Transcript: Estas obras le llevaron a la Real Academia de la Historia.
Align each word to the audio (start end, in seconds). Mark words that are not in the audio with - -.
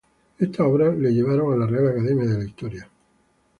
Estas 0.39 0.61
obras 0.65 0.97
le 0.97 1.13
llevaron 1.13 1.53
a 1.53 1.57
la 1.57 1.67
Real 1.67 1.89
Academia 1.89 2.25
de 2.25 2.39
la 2.39 2.43
Historia. 2.45 2.89